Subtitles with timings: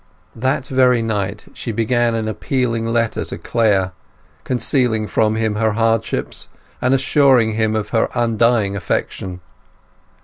[0.35, 3.91] That very night she began an appealing letter to Clare,
[4.43, 6.47] concealing from him her hardships,
[6.81, 9.41] and assuring him of her undying affection.